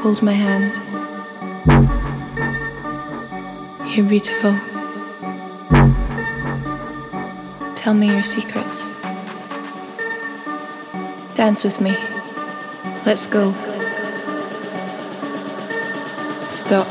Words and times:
Hold 0.00 0.22
my 0.22 0.32
hand. 0.32 0.76
You're 3.96 4.06
beautiful. 4.06 4.52
Tell 7.74 7.94
me 7.94 8.08
your 8.08 8.22
secrets. 8.22 8.94
Dance 11.34 11.64
with 11.64 11.80
me. 11.80 11.96
Let's 13.06 13.26
go. 13.26 13.50
Stop. 16.50 16.86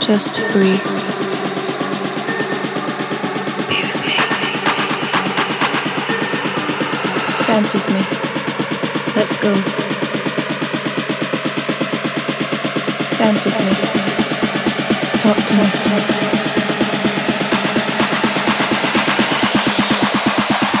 Just 0.00 0.40
breathe. 0.52 0.85
Dance 7.56 7.72
with 7.72 7.88
me. 7.88 8.00
Let's 9.16 9.36
go. 9.38 9.48
Dance 13.16 13.44
with 13.46 13.58
me. 13.64 13.72
Talk 15.22 15.38
to 15.38 15.54
me. 15.56 15.64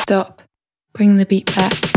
Stop. 0.02 0.42
Bring 0.92 1.16
the 1.16 1.24
beat 1.24 1.46
back. 1.56 1.95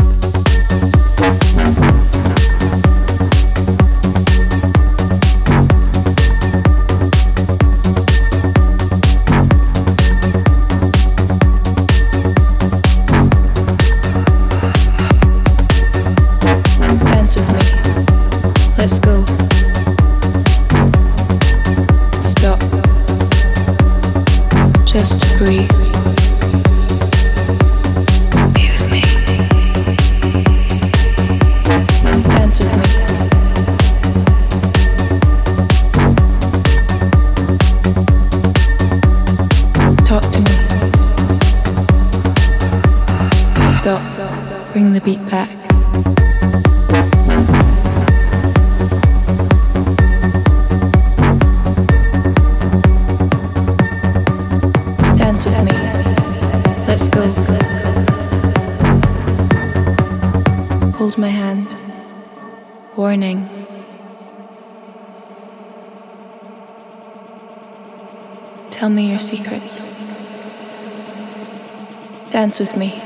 Dance 72.50 72.58
with 72.58 72.76
me. 72.76 73.00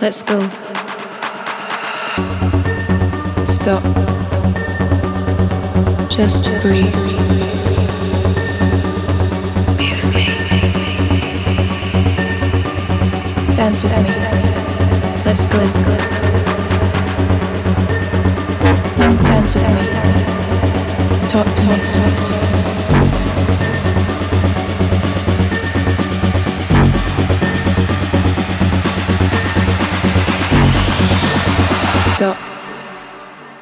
Let's 0.00 0.22
go. 0.24 0.40
Stop. 3.44 3.80
Just 6.10 6.42
to 6.46 6.50
breathe. 6.58 6.92
Be 9.78 9.90
with 9.92 10.10
me. 10.12 10.26
Dance 13.54 13.84
with 13.84 13.96
me. 13.96 14.10
Let's 15.24 15.46
go. 15.46 15.60
Dance 19.28 19.54
with 19.54 19.68
me. 19.68 19.82
Talk 21.30 21.46
to 21.54 21.62
me. 22.34 22.39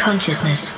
Consciousness. 0.00 0.74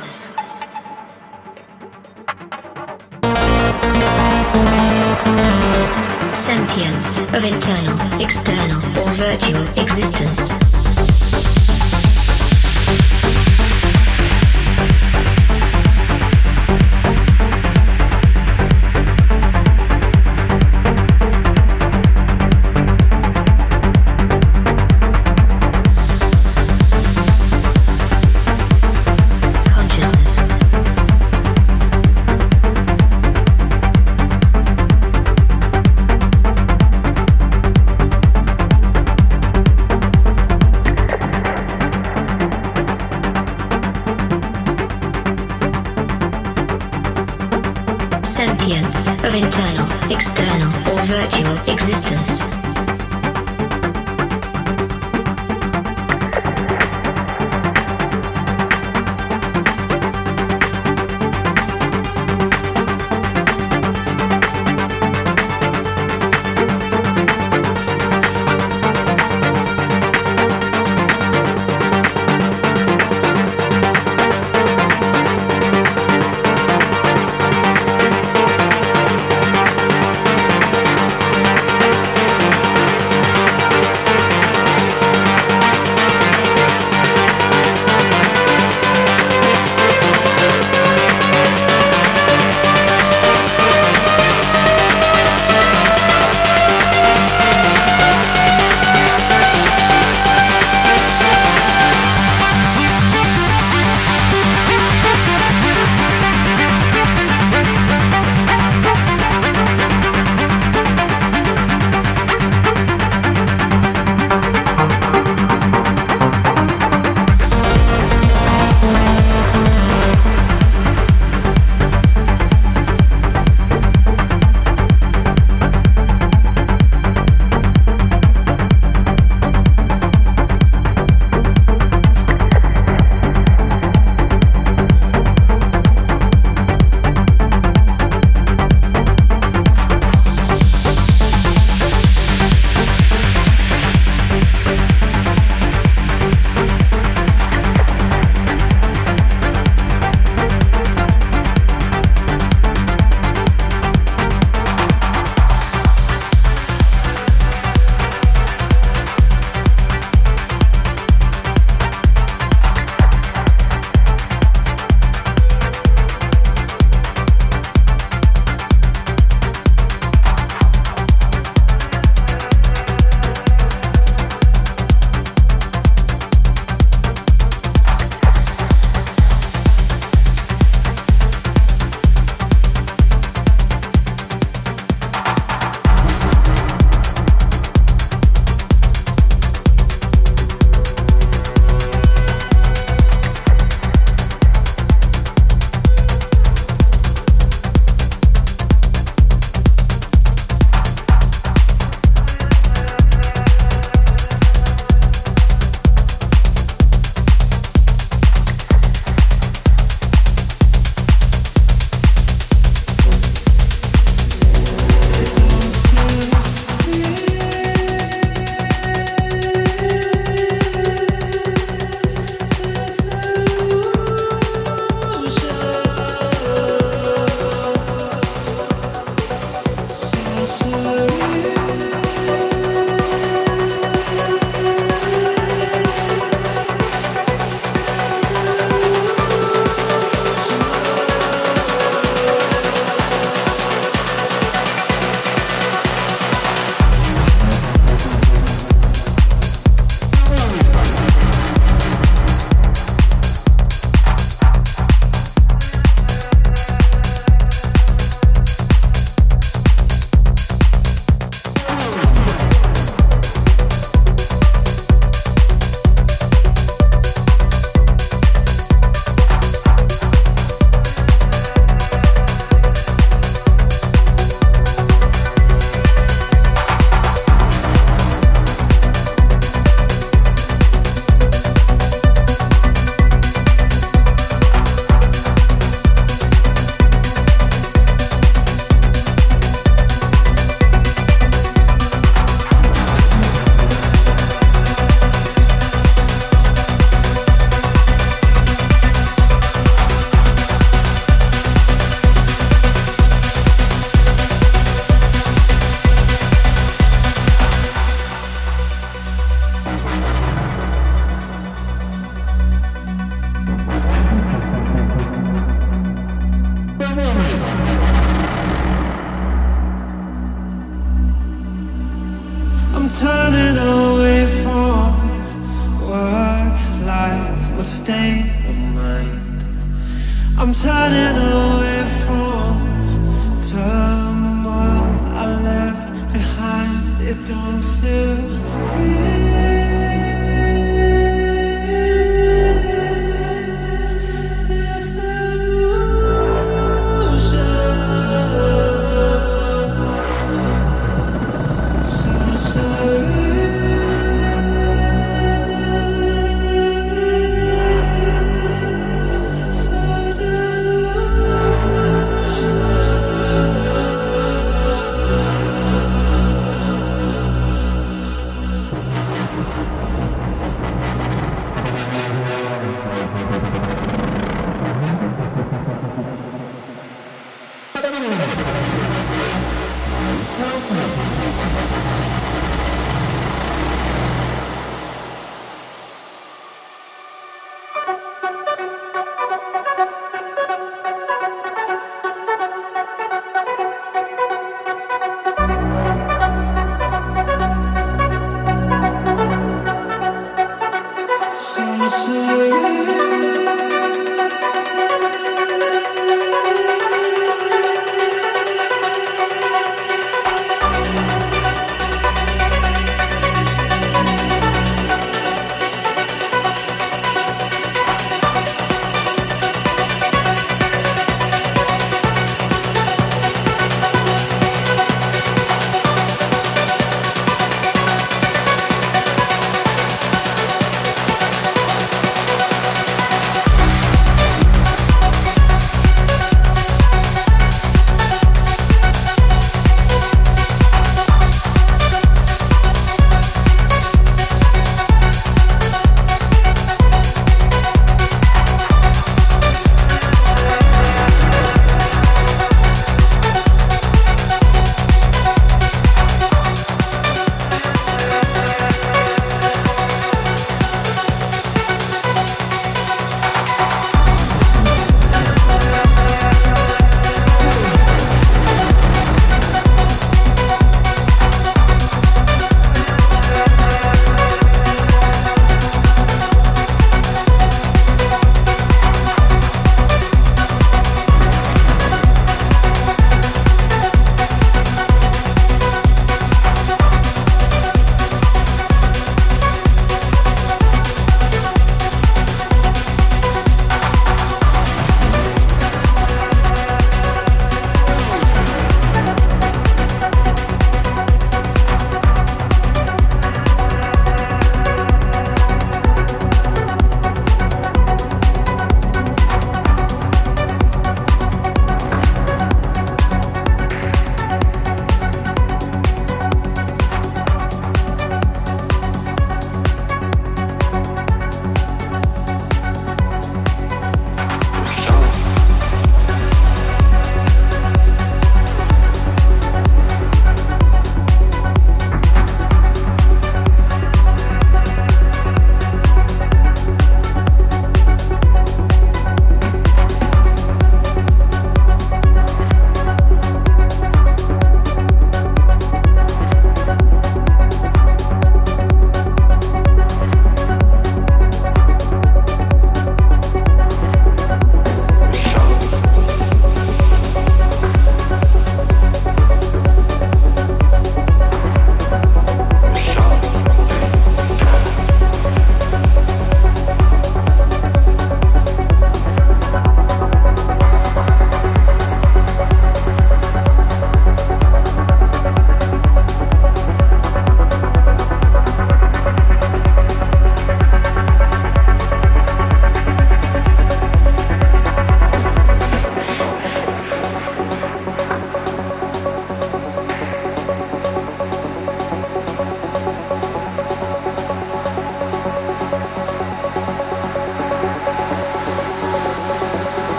Sentience 6.35 7.18
of 7.18 7.45
internal, 7.45 8.20
external, 8.20 8.99
or 8.99 9.11
virtual 9.12 9.62
existence. 9.79 10.91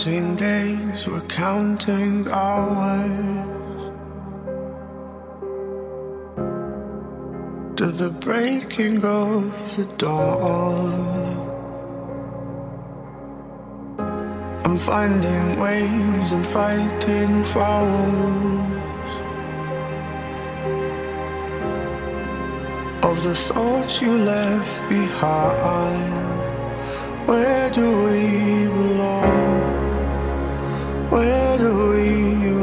Counting 0.00 0.34
days, 0.34 1.06
we're 1.06 1.20
counting 1.28 2.26
hours. 2.28 3.92
To 7.76 7.86
the 7.86 8.10
breaking 8.10 9.04
of 9.04 9.76
the 9.76 9.84
dawn. 9.98 10.94
I'm 14.64 14.78
finding 14.78 15.60
ways 15.60 16.32
and 16.32 16.46
fighting 16.46 17.44
fouls 17.44 17.90
of 23.04 23.22
the 23.22 23.34
thoughts 23.34 24.00
you 24.00 24.16
left 24.16 24.88
behind. 24.88 26.40
Where 27.28 27.68
do 27.68 28.04
we 28.04 28.66
belong? 28.66 29.59
Where 31.10 31.58
do 31.58 31.88
we 31.88 32.59